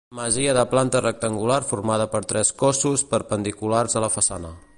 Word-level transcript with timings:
Masia 0.17 0.53
de 0.57 0.63
planta 0.71 1.01
rectangular 1.05 1.59
formada 1.73 2.09
per 2.15 2.23
tres 2.33 2.53
cossos 2.63 3.05
perpendiculars 3.15 4.01
a 4.01 4.05
la 4.07 4.13
façana. 4.19 4.57